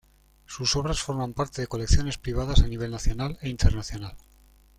[0.47, 4.17] Sus obras forman parte de colecciones privadas a nivel nacional e internacional.